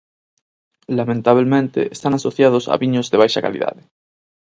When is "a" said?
2.73-2.75